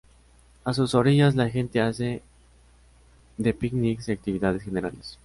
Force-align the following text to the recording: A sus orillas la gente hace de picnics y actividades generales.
A 0.63 0.73
sus 0.73 0.95
orillas 0.95 1.35
la 1.35 1.47
gente 1.47 1.79
hace 1.79 2.23
de 3.37 3.53
picnics 3.53 4.09
y 4.09 4.11
actividades 4.13 4.63
generales. 4.63 5.19